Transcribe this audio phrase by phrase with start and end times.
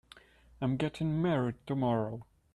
[0.61, 2.25] I'm getting married tomorrow.